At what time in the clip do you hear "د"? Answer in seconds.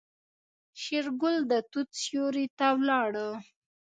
1.51-1.53